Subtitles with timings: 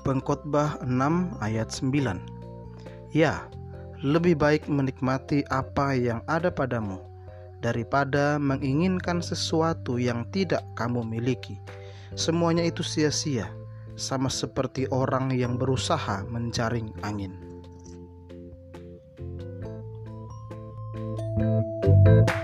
[0.00, 3.50] Pengkhotbah 6 ayat 9 Ya,
[4.00, 7.04] lebih baik menikmati apa yang ada padamu
[7.60, 11.60] daripada menginginkan sesuatu yang tidak kamu miliki.
[12.16, 13.52] Semuanya itu sia-sia,
[14.00, 17.36] sama seperti orang yang berusaha menjaring angin.
[21.40, 22.39] thank you